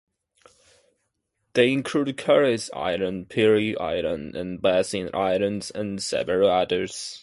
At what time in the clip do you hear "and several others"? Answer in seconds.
5.69-7.19